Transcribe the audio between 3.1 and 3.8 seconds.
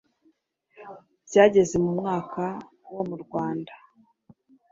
Rwanda